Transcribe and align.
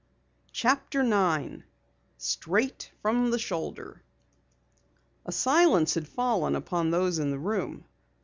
CHAPTER 0.51 1.03
9 1.03 1.63
STRAIGHT 2.17 2.89
FROM 3.03 3.29
THE 3.29 3.37
SHOULDER 3.37 4.01
A 5.27 5.31
silence 5.31 5.93
had 5.93 6.07
fallen 6.07 6.55
upon 6.55 6.89
those 6.89 7.19
in 7.19 7.29
the 7.29 7.37
room. 7.37 7.85